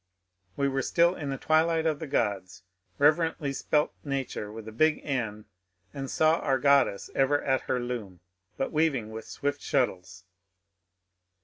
[0.57, 2.63] We were still in the Twilight of the Gods,
[2.97, 5.45] reverently spelt nature with a big N,
[5.93, 8.19] and saw our goddess ever at her loom,
[8.57, 10.23] but weaving with swift shuttles.